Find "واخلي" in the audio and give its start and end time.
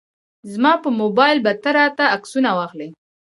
2.57-2.89